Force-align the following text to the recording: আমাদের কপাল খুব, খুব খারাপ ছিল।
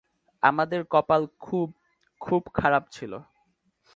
আমাদের 0.43 0.81
কপাল 0.89 1.21
খুব, 1.39 1.67
খুব 2.21 2.41
খারাপ 2.53 2.83
ছিল। 2.91 3.13